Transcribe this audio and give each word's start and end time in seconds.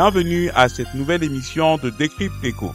Bienvenue 0.00 0.48
à 0.50 0.68
cette 0.68 0.94
nouvelle 0.94 1.24
émission 1.24 1.76
de 1.76 1.90
Décrypte 1.90 2.44
Eco. 2.44 2.70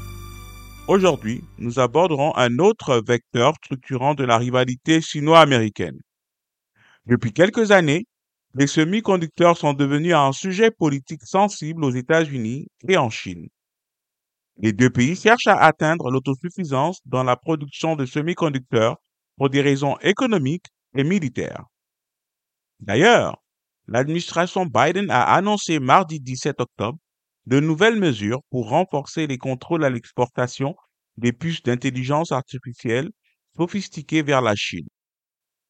Aujourd'hui, 0.90 1.42
nous 1.58 1.80
aborderons 1.80 2.36
un 2.36 2.60
autre 2.60 3.02
vecteur 3.08 3.54
structurant 3.64 4.14
de 4.14 4.26
la 4.26 4.38
rivalité 4.38 5.00
sino-américaine. 5.00 6.02
Depuis 7.06 7.32
quelques 7.32 7.72
années, 7.72 8.08
les 8.56 8.68
semi-conducteurs 8.68 9.56
sont 9.56 9.72
devenus 9.72 10.14
un 10.14 10.34
sujet 10.34 10.70
politique 10.70 11.24
sensible 11.24 11.86
aux 11.86 11.92
États-Unis 11.92 12.68
et 12.90 12.98
en 12.98 13.10
Chine. 13.10 13.48
Les 14.58 14.74
deux 14.74 14.90
pays 14.90 15.16
cherchent 15.16 15.48
à 15.48 15.64
atteindre 15.64 16.12
l'autosuffisance 16.12 17.00
dans 17.06 17.24
la 17.24 17.38
production 17.38 17.96
de 17.96 18.06
semi-conducteurs 18.06 18.98
pour 19.38 19.50
des 19.50 19.62
raisons 19.62 19.96
économiques 20.02 20.68
et 20.94 21.06
militaires. 21.06 21.64
D'ailleurs, 22.82 23.38
l'administration 23.88 24.66
Biden 24.66 25.10
a 25.10 25.34
annoncé 25.34 25.80
mardi 25.80 26.20
17 26.20 26.60
octobre 26.60 26.98
de 27.46 27.60
nouvelles 27.60 28.00
mesures 28.00 28.42
pour 28.50 28.70
renforcer 28.70 29.28
les 29.28 29.38
contrôles 29.38 29.84
à 29.86 29.90
l'exportation 29.90 30.76
des 31.18 31.34
puces 31.34 31.64
d'intelligence 31.64 32.32
artificielle 32.32 33.10
sophistiquées 33.56 34.24
vers 34.24 34.42
la 34.42 34.56
Chine. 34.56 34.88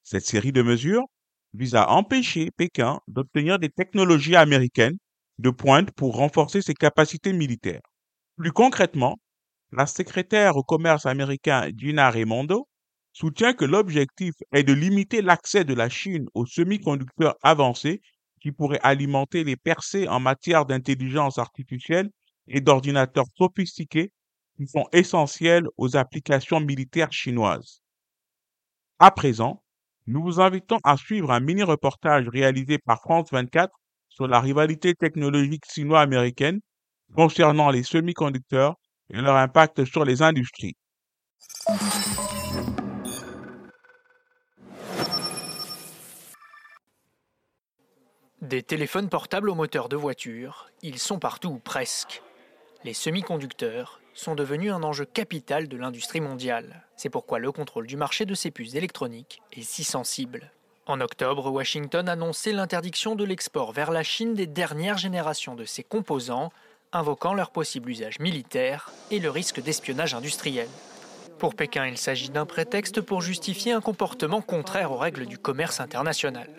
Cette 0.04 0.26
série 0.26 0.52
de 0.54 0.62
mesures 0.62 1.06
vise 1.54 1.76
à 1.76 1.90
empêcher 1.92 2.52
Pékin 2.56 3.00
d'obtenir 3.08 3.60
des 3.60 3.70
technologies 3.70 4.36
américaines 4.36 4.98
de 5.40 5.50
pointe 5.50 5.92
pour 5.92 6.16
renforcer 6.16 6.62
ses 6.62 6.74
capacités 6.74 7.34
militaires. 7.34 7.82
Plus 8.38 8.52
concrètement, 8.52 9.18
la 9.72 9.88
secrétaire 9.88 10.58
au 10.58 10.64
commerce 10.64 11.06
américain 11.06 11.70
Gina 11.78 12.10
Raimondo 12.12 12.68
soutient 13.14 13.54
que 13.54 13.66
l'objectif 13.66 14.34
est 14.54 14.64
de 14.64 14.74
limiter 14.74 15.22
l'accès 15.22 15.66
de 15.66 15.74
la 15.74 15.90
Chine 15.90 16.28
aux 16.36 16.46
semi-conducteurs 16.46 17.36
avancés 17.44 18.02
qui 18.44 18.52
pourraient 18.52 18.80
alimenter 18.84 19.46
les 19.46 19.56
percées 19.56 20.10
en 20.10 20.20
matière 20.20 20.66
d'intelligence 20.66 21.38
artificielle 21.38 22.12
et 22.48 22.60
d'ordinateurs 22.60 23.26
sophistiqués 23.38 24.12
qui 24.58 24.68
sont 24.68 24.86
essentiels 24.92 25.66
aux 25.78 25.96
applications 25.96 26.60
militaires 26.60 27.14
chinoises. 27.14 27.82
À 29.00 29.12
présent, 29.12 29.64
nous 30.08 30.22
vous 30.22 30.42
invitons 30.42 30.80
à 30.84 30.98
suivre 30.98 31.32
un 31.32 31.40
mini-reportage 31.40 32.28
réalisé 32.28 32.78
par 32.78 33.00
France 33.00 33.30
24 33.32 33.74
sur 34.10 34.28
la 34.28 34.42
rivalité 34.42 34.94
technologique 34.94 35.66
sino-américaine 35.66 36.60
concernant 37.16 37.70
les 37.70 37.84
semi-conducteurs 37.84 38.76
et 39.10 39.22
leur 39.22 39.38
impact 39.38 39.86
sur 39.86 40.04
les 40.04 40.22
industries. 40.22 40.76
Des 48.44 48.62
téléphones 48.62 49.08
portables 49.08 49.50
au 49.50 49.56
moteur 49.56 49.88
de 49.88 49.96
voiture, 49.96 50.70
ils 50.82 51.00
sont 51.00 51.18
partout 51.18 51.48
ou 51.48 51.60
presque. 51.60 52.22
Les 52.84 52.94
semi-conducteurs 52.94 54.02
sont 54.14 54.36
devenus 54.36 54.74
un 54.74 54.84
enjeu 54.84 55.06
capital 55.06 55.70
de 55.70 55.78
l'industrie 55.78 56.20
mondiale. 56.20 56.86
C'est 56.98 57.10
pourquoi 57.10 57.40
le 57.40 57.54
contrôle 57.54 57.88
du 57.88 57.96
marché 57.96 58.26
de 58.26 58.36
ces 58.36 58.52
puces 58.52 58.76
électroniques 58.76 59.42
est 59.54 59.62
si 59.62 59.86
sensible. 59.86 60.52
En 60.88 61.00
octobre, 61.00 61.50
Washington 61.52 62.10
annonçait 62.10 62.52
l'interdiction 62.52 63.16
de 63.16 63.24
l'export 63.24 63.72
vers 63.72 63.92
la 63.92 64.04
Chine 64.04 64.34
des 64.34 64.46
dernières 64.46 64.98
générations 64.98 65.56
de 65.56 65.64
ces 65.64 65.84
composants, 65.84 66.52
invoquant 66.92 67.34
leur 67.34 67.50
possible 67.50 67.92
usage 67.92 68.20
militaire 68.20 68.92
et 69.10 69.20
le 69.20 69.30
risque 69.30 69.62
d'espionnage 69.62 70.16
industriel. 70.16 70.68
Pour 71.40 71.56
Pékin, 71.56 71.88
il 71.88 71.98
s'agit 71.98 72.30
d'un 72.30 72.46
prétexte 72.46 73.00
pour 73.00 73.22
justifier 73.22 73.72
un 73.72 73.82
comportement 73.82 74.42
contraire 74.42 74.92
aux 74.92 74.98
règles 74.98 75.28
du 75.28 75.38
commerce 75.38 75.80
international. 75.80 76.50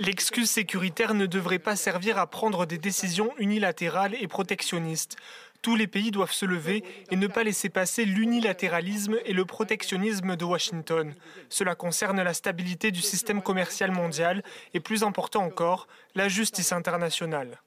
L'excuse 0.00 0.50
sécuritaire 0.50 1.14
ne 1.14 1.24
devrait 1.24 1.60
pas 1.60 1.76
servir 1.76 2.18
à 2.18 2.26
prendre 2.26 2.66
des 2.66 2.78
décisions 2.78 3.32
unilatérales 3.38 4.16
et 4.20 4.26
protectionnistes. 4.26 5.16
Tous 5.62 5.76
les 5.76 5.86
pays 5.86 6.10
doivent 6.10 6.32
se 6.32 6.44
lever 6.44 6.82
et 7.12 7.16
ne 7.16 7.28
pas 7.28 7.44
laisser 7.44 7.68
passer 7.68 8.04
l'unilatéralisme 8.04 9.16
et 9.24 9.32
le 9.32 9.44
protectionnisme 9.44 10.34
de 10.34 10.44
Washington. 10.44 11.14
Cela 11.48 11.76
concerne 11.76 12.20
la 12.20 12.34
stabilité 12.34 12.90
du 12.90 13.00
système 13.00 13.40
commercial 13.40 13.92
mondial 13.92 14.42
et, 14.74 14.80
plus 14.80 15.04
important 15.04 15.44
encore, 15.44 15.86
la 16.16 16.28
justice 16.28 16.72
internationale. 16.72 17.60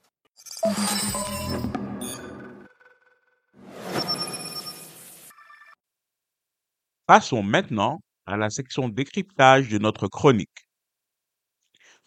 Passons 7.05 7.41
maintenant 7.41 8.01
à 8.25 8.35
la 8.35 8.49
section 8.49 8.89
décryptage 8.89 9.69
de 9.69 9.77
notre 9.77 10.09
chronique. 10.09 10.66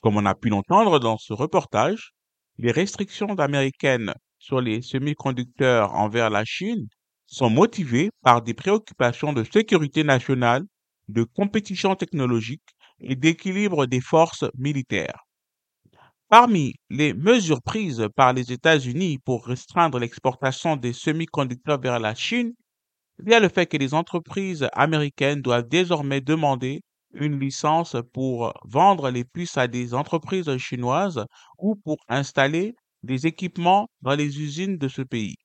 Comme 0.00 0.16
on 0.16 0.26
a 0.26 0.34
pu 0.34 0.48
l'entendre 0.48 0.98
dans 0.98 1.18
ce 1.18 1.32
reportage, 1.32 2.12
les 2.58 2.72
restrictions 2.72 3.34
américaines 3.38 4.14
sur 4.38 4.60
les 4.60 4.82
semi-conducteurs 4.82 5.94
envers 5.94 6.30
la 6.30 6.44
Chine 6.44 6.88
sont 7.26 7.50
motivées 7.50 8.10
par 8.22 8.42
des 8.42 8.54
préoccupations 8.54 9.32
de 9.32 9.44
sécurité 9.44 10.02
nationale, 10.02 10.64
de 11.08 11.24
compétition 11.24 11.94
technologique 11.96 12.62
et 13.00 13.14
d'équilibre 13.14 13.86
des 13.86 14.00
forces 14.00 14.44
militaires. 14.56 15.26
Parmi 16.28 16.74
les 16.88 17.12
mesures 17.12 17.60
prises 17.62 18.06
par 18.16 18.32
les 18.32 18.52
États-Unis 18.52 19.18
pour 19.18 19.46
restreindre 19.46 19.98
l'exportation 19.98 20.76
des 20.76 20.92
semi-conducteurs 20.92 21.80
vers 21.80 21.98
la 21.98 22.14
Chine, 22.14 22.52
il 23.22 23.30
y 23.30 23.34
a 23.34 23.40
le 23.40 23.48
fait 23.48 23.66
que 23.66 23.76
les 23.76 23.92
entreprises 23.94 24.66
américaines 24.72 25.42
doivent 25.42 25.68
désormais 25.68 26.20
demander 26.20 26.82
une 27.12 27.38
licence 27.38 27.96
pour 28.12 28.52
vendre 28.64 29.10
les 29.10 29.24
puces 29.24 29.56
à 29.58 29.68
des 29.68 29.94
entreprises 29.94 30.56
chinoises 30.58 31.24
ou 31.58 31.76
pour 31.76 31.98
installer 32.08 32.74
des 33.02 33.26
équipements 33.26 33.88
dans 34.02 34.14
les 34.14 34.40
usines 34.40 34.78
de 34.78 34.88
ce 34.88 35.02
pays. 35.02 35.36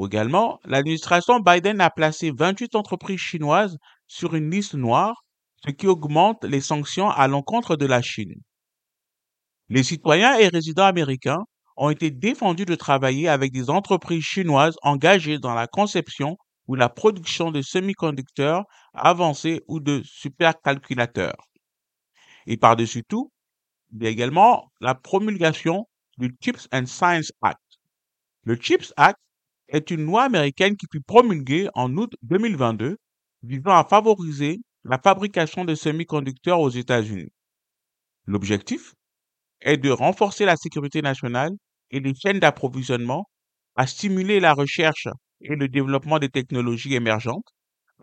Également, 0.00 0.60
l'administration 0.64 1.40
Biden 1.40 1.80
a 1.80 1.90
placé 1.90 2.30
28 2.30 2.76
entreprises 2.76 3.18
chinoises 3.18 3.76
sur 4.06 4.36
une 4.36 4.48
liste 4.48 4.74
noire, 4.74 5.24
ce 5.66 5.72
qui 5.72 5.88
augmente 5.88 6.44
les 6.44 6.60
sanctions 6.60 7.10
à 7.10 7.26
l'encontre 7.26 7.74
de 7.74 7.86
la 7.86 8.00
Chine. 8.00 8.40
Les 9.68 9.82
citoyens 9.82 10.38
et 10.38 10.48
résidents 10.48 10.86
américains 10.86 11.44
ont 11.76 11.90
été 11.90 12.10
défendus 12.10 12.64
de 12.64 12.74
travailler 12.76 13.28
avec 13.28 13.52
des 13.52 13.68
entreprises 13.68 14.22
chinoises 14.24 14.76
engagées 14.82 15.38
dans 15.38 15.52
la 15.52 15.66
conception 15.66 16.38
ou 16.66 16.74
la 16.74 16.88
production 16.88 17.50
de 17.50 17.62
semi-conducteurs 17.62 18.64
avancés 18.92 19.62
ou 19.68 19.80
de 19.80 20.02
supercalculateurs. 20.04 21.48
Et 22.46 22.56
par-dessus 22.56 23.04
tout, 23.04 23.30
il 23.92 24.02
y 24.02 24.06
a 24.06 24.10
également 24.10 24.72
la 24.80 24.94
promulgation 24.94 25.86
du 26.18 26.34
Chips 26.42 26.68
and 26.72 26.86
Science 26.86 27.32
Act. 27.42 27.60
Le 28.44 28.56
Chips 28.56 28.92
Act 28.96 29.18
est 29.68 29.90
une 29.90 30.04
loi 30.04 30.24
américaine 30.24 30.76
qui 30.76 30.86
fut 30.90 31.00
promulguée 31.00 31.68
en 31.74 31.96
août 31.96 32.14
2022 32.22 32.96
visant 33.42 33.76
à 33.76 33.84
favoriser 33.84 34.60
la 34.84 34.98
fabrication 34.98 35.64
de 35.64 35.74
semi-conducteurs 35.74 36.60
aux 36.60 36.70
États-Unis. 36.70 37.32
L'objectif 38.26 38.94
est 39.60 39.76
de 39.76 39.90
renforcer 39.90 40.44
la 40.44 40.56
sécurité 40.56 41.02
nationale 41.02 41.52
et 41.90 42.00
les 42.00 42.14
chaînes 42.14 42.40
d'approvisionnement, 42.40 43.28
à 43.76 43.86
stimuler 43.86 44.40
la 44.40 44.52
recherche 44.52 45.08
et 45.40 45.56
le 45.56 45.68
développement 45.68 46.18
des 46.18 46.28
technologies 46.28 46.94
émergentes, 46.94 47.46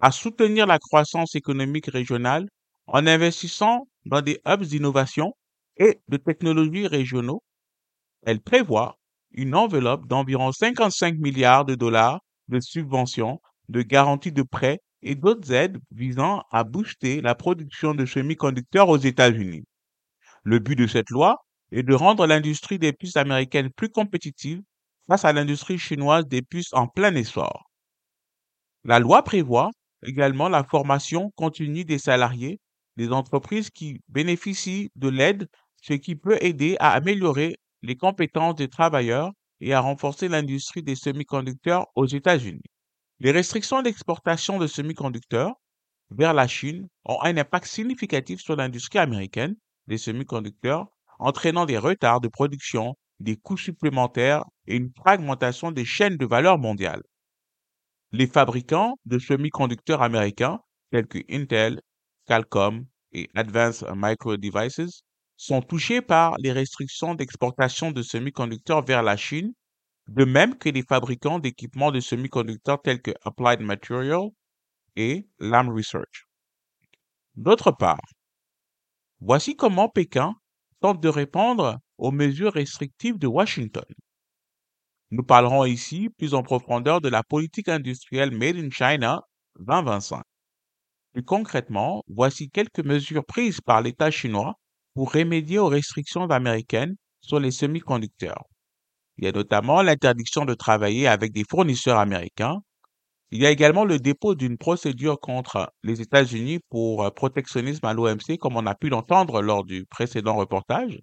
à 0.01 0.11
soutenir 0.11 0.67
la 0.67 0.79
croissance 0.79 1.35
économique 1.35 1.87
régionale 1.87 2.47
en 2.87 3.07
investissant 3.07 3.87
dans 4.05 4.21
des 4.21 4.41
hubs 4.45 4.63
d'innovation 4.63 5.33
et 5.77 5.99
de 6.07 6.17
technologies 6.17 6.87
régionaux. 6.87 7.43
Elle 8.23 8.41
prévoit 8.41 8.97
une 9.31 9.55
enveloppe 9.55 10.07
d'environ 10.07 10.51
55 10.51 11.17
milliards 11.17 11.65
de 11.65 11.75
dollars 11.75 12.21
de 12.49 12.59
subventions, 12.59 13.41
de 13.69 13.81
garanties 13.81 14.31
de 14.31 14.43
prêts 14.43 14.79
et 15.01 15.15
d'autres 15.15 15.51
aides 15.51 15.79
visant 15.91 16.43
à 16.51 16.63
booster 16.63 17.21
la 17.21 17.33
production 17.33 17.95
de 17.95 18.05
semi-conducteurs 18.05 18.89
aux 18.89 18.97
États-Unis. 18.97 19.63
Le 20.43 20.59
but 20.59 20.75
de 20.75 20.87
cette 20.87 21.09
loi 21.09 21.37
est 21.71 21.83
de 21.83 21.93
rendre 21.93 22.27
l'industrie 22.27 22.79
des 22.79 22.93
puces 22.93 23.15
américaines 23.15 23.71
plus 23.71 23.89
compétitive 23.89 24.61
face 25.11 25.25
à 25.25 25.33
l'industrie 25.33 25.77
chinoise 25.77 26.25
des 26.25 26.41
puces 26.41 26.71
en 26.71 26.87
plein 26.87 27.13
essor. 27.15 27.69
La 28.85 28.97
loi 28.97 29.23
prévoit 29.25 29.69
également 30.07 30.47
la 30.47 30.63
formation 30.63 31.31
continue 31.35 31.83
des 31.83 31.99
salariés 31.99 32.61
des 32.95 33.11
entreprises 33.11 33.69
qui 33.69 33.99
bénéficient 34.07 34.89
de 34.95 35.09
l'aide, 35.09 35.49
ce 35.81 35.95
qui 35.95 36.15
peut 36.15 36.37
aider 36.39 36.77
à 36.79 36.91
améliorer 36.91 37.57
les 37.81 37.97
compétences 37.97 38.55
des 38.55 38.69
travailleurs 38.69 39.31
et 39.59 39.73
à 39.73 39.81
renforcer 39.81 40.29
l'industrie 40.29 40.81
des 40.81 40.95
semi-conducteurs 40.95 41.87
aux 41.95 42.07
États-Unis. 42.07 42.63
Les 43.19 43.31
restrictions 43.31 43.81
d'exportation 43.81 44.59
de 44.59 44.67
semi-conducteurs 44.67 45.55
vers 46.11 46.33
la 46.33 46.47
Chine 46.47 46.87
ont 47.03 47.21
un 47.21 47.35
impact 47.35 47.65
significatif 47.65 48.39
sur 48.39 48.55
l'industrie 48.55 48.99
américaine 48.99 49.55
des 49.87 49.97
semi-conducteurs, 49.97 50.87
entraînant 51.19 51.65
des 51.65 51.77
retards 51.77 52.21
de 52.21 52.29
production 52.29 52.95
des 53.21 53.37
coûts 53.37 53.57
supplémentaires 53.57 54.43
et 54.67 54.75
une 54.75 54.91
fragmentation 54.95 55.71
des 55.71 55.85
chaînes 55.85 56.17
de 56.17 56.25
valeur 56.25 56.57
mondiales. 56.57 57.03
Les 58.11 58.27
fabricants 58.27 58.97
de 59.05 59.19
semi-conducteurs 59.19 60.01
américains 60.01 60.59
tels 60.91 61.07
que 61.07 61.19
Intel, 61.29 61.81
Qualcomm 62.27 62.85
et 63.13 63.29
Advanced 63.35 63.87
Micro 63.95 64.37
Devices 64.37 65.03
sont 65.37 65.61
touchés 65.61 66.01
par 66.01 66.35
les 66.37 66.51
restrictions 66.51 67.15
d'exportation 67.15 67.91
de 67.91 68.01
semi-conducteurs 68.01 68.83
vers 68.83 69.03
la 69.03 69.17
Chine 69.17 69.53
de 70.07 70.25
même 70.25 70.57
que 70.57 70.69
les 70.69 70.83
fabricants 70.83 71.39
d'équipements 71.39 71.91
de 71.91 71.99
semi-conducteurs 71.99 72.81
tels 72.81 73.01
que 73.01 73.11
Applied 73.23 73.61
Materials 73.61 74.29
et 74.95 75.27
Lam 75.39 75.69
Research. 75.69 76.27
D'autre 77.35 77.71
part, 77.71 78.01
voici 79.21 79.55
comment 79.55 79.87
Pékin 79.87 80.35
tente 80.81 81.01
de 81.01 81.09
répondre 81.09 81.79
aux 81.97 82.11
mesures 82.11 82.53
restrictives 82.53 83.17
de 83.17 83.27
Washington. 83.27 83.85
Nous 85.11 85.23
parlerons 85.23 85.65
ici 85.65 86.09
plus 86.17 86.33
en 86.33 86.43
profondeur 86.43 87.01
de 87.01 87.09
la 87.09 87.23
politique 87.23 87.69
industrielle 87.69 88.31
Made 88.31 88.57
in 88.57 88.69
China 88.71 89.21
2025. 89.59 90.23
Plus 91.13 91.23
concrètement, 91.23 92.03
voici 92.07 92.49
quelques 92.49 92.83
mesures 92.83 93.25
prises 93.25 93.61
par 93.61 93.81
l'État 93.81 94.11
chinois 94.11 94.55
pour 94.93 95.13
remédier 95.13 95.59
aux 95.59 95.67
restrictions 95.67 96.29
américaines 96.29 96.95
sur 97.21 97.39
les 97.39 97.51
semi-conducteurs. 97.51 98.43
Il 99.17 99.25
y 99.25 99.27
a 99.27 99.31
notamment 99.31 99.81
l'interdiction 99.81 100.45
de 100.45 100.53
travailler 100.53 101.07
avec 101.07 101.33
des 101.33 101.45
fournisseurs 101.49 101.99
américains. 101.99 102.61
Il 103.33 103.41
y 103.41 103.45
a 103.45 103.51
également 103.51 103.85
le 103.85 103.97
dépôt 103.97 104.35
d'une 104.35 104.57
procédure 104.57 105.19
contre 105.19 105.71
les 105.83 106.01
États-Unis 106.01 106.59
pour 106.69 107.03
euh, 107.05 107.11
protectionnisme 107.11 107.85
à 107.85 107.93
l'OMC, 107.93 108.37
comme 108.37 108.57
on 108.57 108.65
a 108.65 108.75
pu 108.75 108.89
l'entendre 108.89 109.41
lors 109.41 109.63
du 109.63 109.85
précédent 109.85 110.35
reportage. 110.35 110.99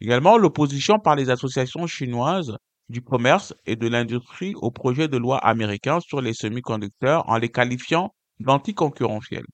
Également 0.00 0.38
l'opposition 0.38 0.98
par 0.98 1.14
les 1.14 1.28
associations 1.28 1.86
chinoises 1.86 2.56
du 2.88 3.02
commerce 3.02 3.54
et 3.66 3.76
de 3.76 3.86
l'industrie 3.86 4.54
au 4.56 4.70
projet 4.70 5.08
de 5.08 5.16
loi 5.18 5.38
américain 5.38 6.00
sur 6.00 6.22
les 6.22 6.32
semi-conducteurs 6.32 7.28
en 7.28 7.36
les 7.36 7.50
qualifiant 7.50 8.14
d'anticoncurrentiels. 8.40 9.46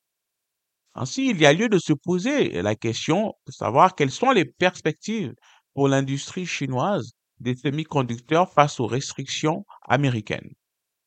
Ainsi, 0.95 1.31
il 1.31 1.41
y 1.41 1.47
a 1.47 1.53
lieu 1.53 1.69
de 1.69 1.79
se 1.79 1.95
poser 1.95 2.63
la 2.63 2.77
question 2.77 3.35
de 3.47 3.53
savoir 3.53 3.95
quelles 3.97 4.11
sont 4.11 4.31
les 4.31 4.45
perspectives 4.45 5.35
pour 5.75 5.89
l'industrie 5.89 6.47
chinoise 6.47 7.13
des 7.41 7.57
semi-conducteurs 7.57 8.53
face 8.53 8.79
aux 8.79 8.87
restrictions 8.87 9.65
américaines. 9.89 10.53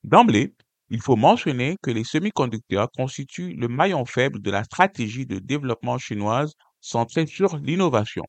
D'emblée, 0.03 0.55
il 0.89 1.01
faut 1.01 1.15
mentionner 1.15 1.77
que 1.81 1.91
les 1.91 2.03
semi-conducteurs 2.03 2.89
constituent 2.91 3.53
le 3.55 3.67
maillon 3.67 4.05
faible 4.05 4.41
de 4.41 4.51
la 4.51 4.63
stratégie 4.63 5.25
de 5.25 5.39
développement 5.39 5.97
chinoise 5.97 6.53
centrée 6.79 7.27
sur 7.27 7.57
l'innovation. 7.57 8.23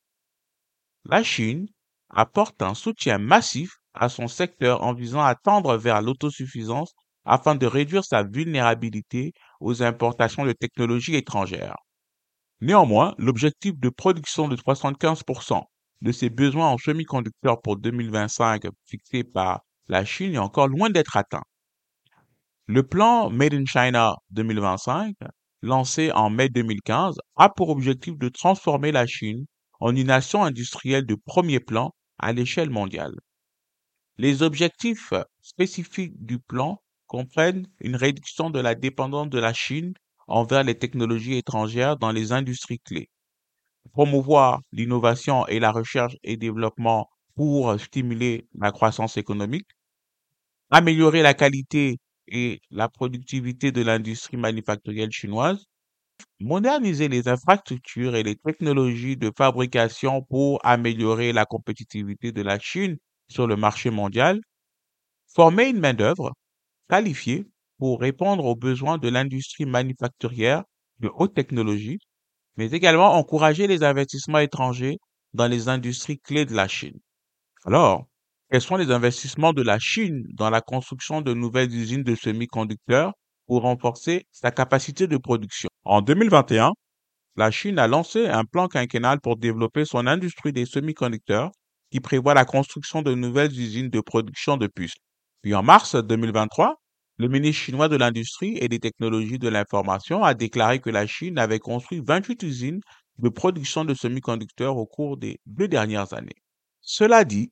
La 1.05 1.23
Chine 1.23 1.67
apporte 2.09 2.61
un 2.61 2.73
soutien 2.73 3.17
massif 3.17 3.77
à 3.93 4.09
son 4.09 4.27
secteur 4.27 4.83
en 4.83 4.93
visant 4.93 5.21
à 5.23 5.35
tendre 5.35 5.77
vers 5.77 6.01
l'autosuffisance 6.01 6.93
afin 7.25 7.55
de 7.55 7.65
réduire 7.65 8.05
sa 8.05 8.23
vulnérabilité 8.23 9.33
aux 9.59 9.83
importations 9.83 10.45
de 10.45 10.53
technologies 10.53 11.15
étrangères. 11.15 11.75
Néanmoins, 12.61 13.15
l'objectif 13.17 13.77
de 13.77 13.89
production 13.89 14.47
de 14.47 14.55
75% 14.55 15.63
de 16.01 16.11
ses 16.11 16.29
besoins 16.29 16.69
en 16.69 16.77
semi-conducteurs 16.77 17.61
pour 17.61 17.77
2025 17.77 18.63
fixé 18.85 19.23
par 19.23 19.61
la 19.87 20.05
Chine 20.05 20.35
est 20.35 20.39
encore 20.39 20.67
loin 20.67 20.89
d'être 20.89 21.17
atteint. 21.17 21.43
Le 22.69 22.83
plan 22.83 23.29
Made 23.29 23.53
in 23.53 23.63
China 23.65 24.17
2025, 24.31 25.15
lancé 25.61 26.11
en 26.11 26.29
mai 26.29 26.49
2015, 26.49 27.15
a 27.37 27.47
pour 27.47 27.69
objectif 27.69 28.17
de 28.17 28.27
transformer 28.27 28.91
la 28.91 29.07
Chine 29.07 29.45
en 29.79 29.95
une 29.95 30.07
nation 30.07 30.43
industrielle 30.43 31.05
de 31.05 31.15
premier 31.15 31.61
plan 31.61 31.95
à 32.19 32.33
l'échelle 32.33 32.69
mondiale. 32.69 33.15
Les 34.17 34.43
objectifs 34.43 35.13
spécifiques 35.41 36.21
du 36.25 36.39
plan 36.39 36.81
comprennent 37.05 37.67
une 37.79 37.95
réduction 37.95 38.49
de 38.49 38.59
la 38.59 38.75
dépendance 38.75 39.29
de 39.29 39.39
la 39.39 39.53
Chine 39.53 39.93
envers 40.27 40.65
les 40.65 40.77
technologies 40.77 41.37
étrangères 41.37 41.95
dans 41.95 42.11
les 42.11 42.33
industries 42.33 42.79
clés, 42.79 43.09
promouvoir 43.93 44.59
l'innovation 44.73 45.47
et 45.47 45.61
la 45.61 45.71
recherche 45.71 46.17
et 46.21 46.35
développement 46.35 47.09
pour 47.33 47.79
stimuler 47.79 48.45
la 48.59 48.73
croissance 48.73 49.15
économique, 49.15 49.69
améliorer 50.69 51.21
la 51.21 51.33
qualité 51.33 51.97
et 52.27 52.61
la 52.71 52.89
productivité 52.89 53.71
de 53.71 53.81
l'industrie 53.81 54.37
manufacturière 54.37 55.11
chinoise, 55.11 55.65
moderniser 56.39 57.09
les 57.09 57.27
infrastructures 57.29 58.15
et 58.15 58.23
les 58.23 58.35
technologies 58.37 59.17
de 59.17 59.31
fabrication 59.37 60.23
pour 60.23 60.59
améliorer 60.65 61.33
la 61.33 61.45
compétitivité 61.45 62.31
de 62.31 62.41
la 62.43 62.59
Chine 62.59 62.97
sur 63.29 63.47
le 63.47 63.55
marché 63.57 63.89
mondial, 63.91 64.41
former 65.33 65.69
une 65.69 65.79
main-d'œuvre 65.79 66.33
qualifiés 66.89 67.47
pour 67.79 68.01
répondre 68.01 68.45
aux 68.45 68.55
besoins 68.55 68.97
de 68.99 69.09
l'industrie 69.09 69.65
manufacturière 69.65 70.63
de 70.99 71.11
haute 71.15 71.35
technologie, 71.35 71.99
mais 72.57 72.71
également 72.71 73.15
encourager 73.15 73.67
les 73.67 73.83
investissements 73.83 74.39
étrangers 74.39 74.99
dans 75.33 75.47
les 75.47 75.69
industries 75.69 76.19
clés 76.19 76.45
de 76.45 76.55
la 76.55 76.67
Chine. 76.67 76.99
Alors, 77.65 78.07
quels 78.49 78.61
sont 78.61 78.77
les 78.77 78.91
investissements 78.91 79.53
de 79.53 79.61
la 79.61 79.77
Chine 79.79 80.25
dans 80.33 80.49
la 80.49 80.61
construction 80.61 81.21
de 81.21 81.33
nouvelles 81.33 81.73
usines 81.73 82.03
de 82.03 82.15
semi-conducteurs 82.15 83.13
pour 83.45 83.61
renforcer 83.63 84.25
sa 84.31 84.51
capacité 84.51 85.07
de 85.07 85.17
production? 85.17 85.69
En 85.83 86.01
2021, 86.01 86.71
la 87.35 87.51
Chine 87.51 87.77
a 87.77 87.87
lancé 87.87 88.27
un 88.27 88.45
plan 88.45 88.67
quinquennal 88.67 89.19
pour 89.19 89.37
développer 89.37 89.83
son 89.85 90.07
industrie 90.07 90.53
des 90.53 90.65
semi-conducteurs 90.65 91.51
qui 91.91 91.99
prévoit 91.99 92.33
la 92.33 92.45
construction 92.45 93.01
de 93.01 93.13
nouvelles 93.13 93.51
usines 93.51 93.89
de 93.89 93.99
production 93.99 94.57
de 94.57 94.67
puces. 94.67 94.95
Puis 95.41 95.53
en 95.53 95.63
mars 95.63 95.95
2023, 95.95 96.75
le 97.17 97.27
ministre 97.27 97.63
chinois 97.63 97.89
de 97.89 97.95
l'Industrie 97.95 98.57
et 98.61 98.69
des 98.69 98.79
technologies 98.79 99.39
de 99.39 99.49
l'information 99.49 100.23
a 100.23 100.33
déclaré 100.33 100.79
que 100.79 100.89
la 100.89 101.05
Chine 101.05 101.37
avait 101.37 101.59
construit 101.59 102.01
28 102.05 102.43
usines 102.43 102.79
de 103.17 103.29
production 103.29 103.83
de 103.83 103.93
semi-conducteurs 103.93 104.77
au 104.77 104.85
cours 104.85 105.17
des 105.17 105.39
deux 105.45 105.67
dernières 105.67 106.13
années. 106.13 106.35
Cela 106.81 107.25
dit, 107.25 107.51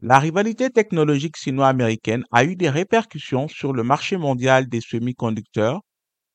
la 0.00 0.18
rivalité 0.18 0.70
technologique 0.70 1.36
sino-américaine 1.36 2.24
a 2.32 2.44
eu 2.44 2.56
des 2.56 2.70
répercussions 2.70 3.46
sur 3.48 3.72
le 3.74 3.82
marché 3.82 4.16
mondial 4.16 4.68
des 4.68 4.80
semi-conducteurs, 4.80 5.80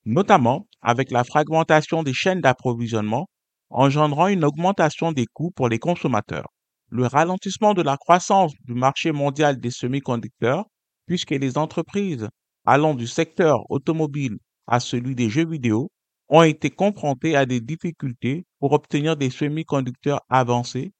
notamment 0.06 0.68
avec 0.81 1.12
la 1.12 1.24
fragmentation 1.24 2.04
des 2.04 2.13
chaînes 2.13 2.42
d'approvisionnement, 2.42 3.28
engendrant 3.69 4.28
une 4.28 4.46
augmentation 4.46 5.12
des 5.12 5.25
coûts 5.28 5.52
pour 5.52 5.69
les 5.69 5.80
consommateurs. 5.80 6.48
Le 6.90 7.08
ralentissement 7.08 7.74
de 7.74 7.81
la 7.84 7.98
croissance 7.98 8.54
du 8.66 8.74
marché 8.74 9.12
mondial 9.12 9.60
des 9.60 9.72
semi-conducteurs 9.72 10.66
puisque 11.08 11.31
les 11.31 11.58
entreprises 11.58 12.30
allant 12.66 12.94
du 12.96 13.08
secteur 13.08 13.69
automobile 13.69 14.38
à 14.68 14.80
celui 14.80 15.16
des 15.16 15.30
jeux 15.30 15.48
vidéo 15.48 15.90
ont 16.30 16.44
été 16.44 16.69
confrontées 16.69 17.36
à 17.36 17.46
des 17.46 17.62
difficultés 17.62 18.46
pour 18.60 18.74
obtenir 18.74 19.18
des 19.18 19.30
semi-conducteurs 19.30 20.22
avancés, 20.30 20.91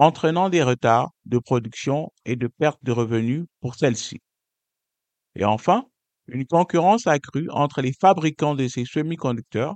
entraînant 0.00 0.48
des 0.48 0.64
retards 0.64 1.10
de 1.26 1.38
production 1.38 2.10
et 2.24 2.34
de 2.34 2.48
pertes 2.48 2.80
de 2.82 2.90
revenus 2.92 3.44
pour 3.60 3.76
celles-ci. 3.76 4.20
Et 5.34 5.44
enfin, 5.44 5.86
une 6.28 6.46
concurrence 6.46 7.06
accrue 7.06 7.48
entre 7.50 7.82
les 7.82 7.92
fabricants 7.92 8.54
de 8.54 8.66
ces 8.68 8.84
semi-conducteurs, 8.84 9.74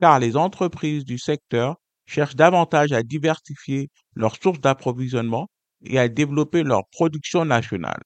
car 0.00 0.20
les 0.20 0.36
entreprises 0.36 1.04
du 1.04 1.18
secteur 1.18 1.76
cherchent 2.06 2.36
davantage 2.36 2.92
à 2.92 3.02
diversifier 3.02 3.90
leurs 4.14 4.36
sources 4.42 4.60
d'approvisionnement 4.60 5.48
et 5.84 5.98
à 5.98 6.08
développer 6.08 6.62
leur 6.62 6.88
production 6.90 7.44
nationale. 7.44 8.02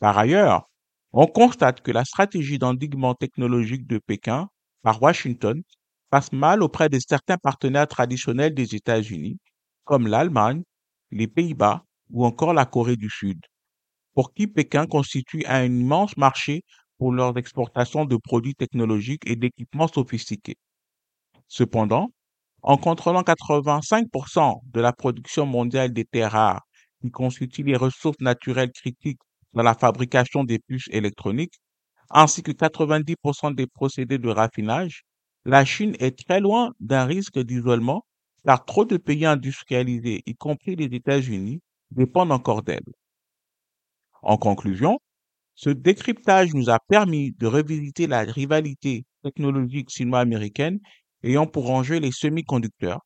Par 0.00 0.18
ailleurs, 0.18 0.68
on 1.12 1.26
constate 1.26 1.80
que 1.80 1.92
la 1.92 2.04
stratégie 2.04 2.58
d'endiguement 2.58 3.14
technologique 3.14 3.86
de 3.86 3.98
Pékin 3.98 4.48
par 4.82 5.02
Washington 5.02 5.62
passe 6.10 6.32
mal 6.32 6.62
auprès 6.62 6.88
de 6.90 6.98
certains 6.98 7.38
partenaires 7.38 7.88
traditionnels 7.88 8.54
des 8.54 8.74
États-Unis, 8.74 9.38
comme 9.84 10.06
l'Allemagne, 10.06 10.62
les 11.10 11.28
Pays-Bas 11.28 11.84
ou 12.10 12.24
encore 12.24 12.54
la 12.54 12.66
Corée 12.66 12.96
du 12.96 13.10
Sud, 13.10 13.40
pour 14.14 14.34
qui 14.34 14.46
Pékin 14.46 14.86
constitue 14.86 15.44
un 15.46 15.64
immense 15.64 16.16
marché 16.16 16.62
pour 16.98 17.12
leurs 17.12 17.36
exportations 17.38 18.04
de 18.04 18.16
produits 18.16 18.54
technologiques 18.54 19.22
et 19.26 19.36
d'équipements 19.36 19.88
sophistiqués. 19.88 20.56
Cependant, 21.48 22.12
en 22.62 22.76
contrôlant 22.76 23.22
85% 23.22 24.60
de 24.72 24.80
la 24.80 24.92
production 24.92 25.46
mondiale 25.46 25.92
des 25.92 26.04
terres 26.04 26.32
rares 26.32 26.62
qui 27.00 27.10
constituent 27.10 27.64
les 27.64 27.76
ressources 27.76 28.20
naturelles 28.20 28.70
critiques 28.72 29.20
dans 29.52 29.62
la 29.62 29.74
fabrication 29.74 30.44
des 30.44 30.58
puces 30.60 30.88
électroniques, 30.90 31.60
ainsi 32.10 32.42
que 32.42 32.52
90% 32.52 33.54
des 33.54 33.66
procédés 33.66 34.18
de 34.18 34.28
raffinage, 34.28 35.02
la 35.44 35.64
Chine 35.64 35.96
est 35.98 36.16
très 36.26 36.40
loin 36.40 36.72
d'un 36.80 37.04
risque 37.04 37.38
d'isolement 37.38 38.04
car 38.46 38.64
trop 38.64 38.84
de 38.84 38.96
pays 38.96 39.26
industrialisés, 39.26 40.22
y 40.26 40.34
compris 40.36 40.76
les 40.76 40.94
États-Unis, 40.96 41.60
dépendent 41.90 42.32
encore 42.32 42.62
d'elle. 42.62 42.84
En 44.22 44.36
conclusion, 44.36 44.98
ce 45.54 45.70
décryptage 45.70 46.54
nous 46.54 46.70
a 46.70 46.78
permis 46.88 47.32
de 47.32 47.46
revisiter 47.46 48.06
la 48.06 48.20
rivalité 48.22 49.04
technologique 49.24 49.90
sino-américaine 49.90 50.80
ayant 51.24 51.46
pour 51.46 51.70
enjeu 51.70 51.98
les 52.00 52.12
semi-conducteurs, 52.12 53.00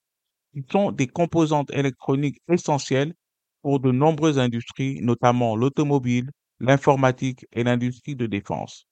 qui 0.54 0.64
sont 0.72 0.92
des 0.92 1.08
composantes 1.08 1.70
électroniques 1.72 2.40
essentielles 2.48 3.14
pour 3.62 3.80
de 3.80 3.92
nombreuses 3.92 4.38
industries, 4.40 5.00
notamment 5.02 5.56
l'automobile, 5.56 6.30
l'informatique 6.60 7.46
et 7.52 7.64
l'industrie 7.64 8.16
de 8.16 8.26
défense. 8.26 8.86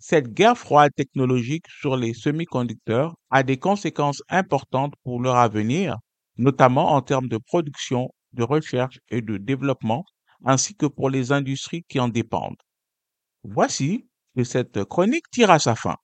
Cette 0.00 0.32
guerre 0.32 0.58
froide 0.58 0.92
technologique 0.96 1.66
sur 1.68 1.96
les 1.96 2.14
semi-conducteurs 2.14 3.14
a 3.30 3.42
des 3.42 3.58
conséquences 3.58 4.22
importantes 4.28 4.94
pour 5.04 5.20
leur 5.20 5.36
avenir, 5.36 5.96
notamment 6.36 6.92
en 6.92 7.02
termes 7.02 7.28
de 7.28 7.38
production, 7.38 8.10
de 8.32 8.42
recherche 8.42 9.00
et 9.10 9.22
de 9.22 9.36
développement, 9.36 10.04
ainsi 10.44 10.74
que 10.74 10.86
pour 10.86 11.10
les 11.10 11.32
industries 11.32 11.84
qui 11.88 12.00
en 12.00 12.08
dépendent. 12.08 12.56
Voici 13.44 14.08
que 14.36 14.44
cette 14.44 14.84
chronique 14.84 15.30
tire 15.30 15.50
à 15.50 15.58
sa 15.58 15.74
fin. 15.74 15.96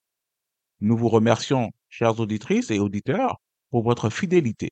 Nous 0.81 0.97
vous 0.97 1.09
remercions, 1.09 1.71
chères 1.89 2.19
auditrices 2.19 2.71
et 2.71 2.79
auditeurs, 2.79 3.37
pour 3.71 3.83
votre 3.83 4.09
fidélité. 4.09 4.71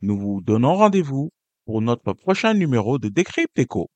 Nous 0.00 0.18
vous 0.18 0.40
donnons 0.40 0.74
rendez-vous 0.74 1.30
pour 1.66 1.82
notre 1.82 2.12
prochain 2.12 2.54
numéro 2.54 2.98
de 2.98 3.08
Décrypte 3.08 3.58
Éco. 3.58 3.90